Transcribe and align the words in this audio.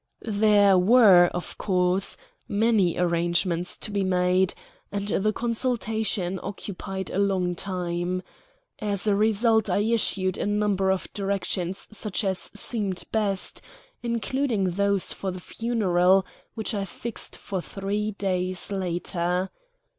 There 0.23 0.79
were, 0.79 1.27
of 1.31 1.59
course, 1.59 2.17
many 2.47 2.97
arrangements 2.97 3.77
to 3.77 3.91
be 3.91 4.03
made, 4.03 4.55
and 4.91 5.07
the 5.09 5.31
consultation 5.31 6.39
occupied 6.41 7.11
a 7.11 7.19
long 7.19 7.53
time. 7.53 8.23
As 8.79 9.05
a 9.05 9.15
result 9.15 9.69
I 9.69 9.77
issued 9.81 10.39
a 10.39 10.47
number 10.47 10.89
of 10.89 11.13
directions 11.13 11.87
such 11.91 12.23
as 12.23 12.49
seemed 12.55 13.03
best, 13.11 13.61
including 14.01 14.71
those 14.71 15.13
for 15.13 15.29
the 15.29 15.39
funeral, 15.39 16.25
which 16.55 16.73
I 16.73 16.85
fixed 16.85 17.35
for 17.35 17.61
three 17.61 18.09
days 18.13 18.71
later. 18.71 19.51